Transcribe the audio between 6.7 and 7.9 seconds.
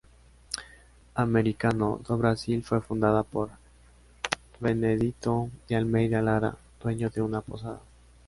dueño de una posada.